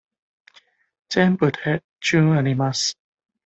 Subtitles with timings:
[1.09, 2.97] 全部で十あります。